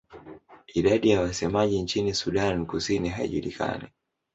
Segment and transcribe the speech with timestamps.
[0.73, 3.87] Idadi ya wasemaji nchini Sudan Kusini haijulikani.